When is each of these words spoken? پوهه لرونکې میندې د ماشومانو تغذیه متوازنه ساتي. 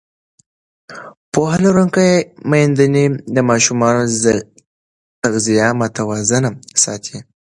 پوهه 1.33 1.57
لرونکې 1.65 2.07
میندې 2.49 2.85
د 3.35 3.37
ماشومانو 3.49 4.03
تغذیه 5.21 5.67
متوازنه 5.79 6.49
ساتي. 6.83 7.17